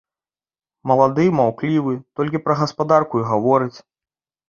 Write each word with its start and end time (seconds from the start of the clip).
Малады, 0.91 1.27
маўклівы, 1.41 1.93
толькі 2.21 2.43
пра 2.49 2.59
гаспадарку 2.65 3.15
і 3.25 3.31
гаворыць. 3.33 3.75